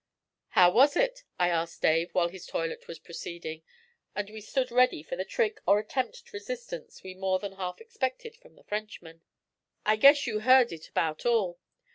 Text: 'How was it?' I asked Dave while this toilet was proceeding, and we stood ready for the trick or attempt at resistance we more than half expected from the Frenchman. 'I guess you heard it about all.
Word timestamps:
'How 0.47 0.71
was 0.71 0.95
it?' 0.97 1.23
I 1.37 1.49
asked 1.49 1.83
Dave 1.83 2.09
while 2.15 2.27
this 2.27 2.47
toilet 2.47 2.87
was 2.87 2.97
proceeding, 2.97 3.61
and 4.15 4.31
we 4.31 4.41
stood 4.41 4.71
ready 4.71 5.03
for 5.03 5.15
the 5.15 5.23
trick 5.23 5.59
or 5.67 5.77
attempt 5.77 6.23
at 6.25 6.33
resistance 6.33 7.03
we 7.03 7.13
more 7.13 7.37
than 7.37 7.51
half 7.51 7.79
expected 7.79 8.35
from 8.35 8.55
the 8.55 8.63
Frenchman. 8.63 9.21
'I 9.85 9.95
guess 9.97 10.25
you 10.25 10.39
heard 10.39 10.71
it 10.71 10.89
about 10.89 11.23
all. 11.27 11.59